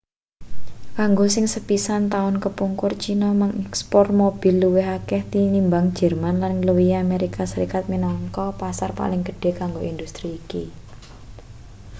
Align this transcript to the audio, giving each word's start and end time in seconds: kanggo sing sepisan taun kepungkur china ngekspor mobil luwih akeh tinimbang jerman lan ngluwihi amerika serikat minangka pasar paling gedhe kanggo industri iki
kanggo 0.97 1.25
sing 1.33 1.45
sepisan 1.53 2.03
taun 2.13 2.35
kepungkur 2.43 2.91
china 3.03 3.29
ngekspor 3.59 4.05
mobil 4.21 4.53
luwih 4.63 4.87
akeh 4.97 5.21
tinimbang 5.31 5.85
jerman 5.99 6.35
lan 6.43 6.51
ngluwihi 6.57 6.95
amerika 7.05 7.41
serikat 7.51 7.83
minangka 7.93 8.45
pasar 8.61 8.89
paling 8.99 9.21
gedhe 9.27 9.49
kanggo 9.59 9.81
industri 9.91 10.27
iki 10.39 10.63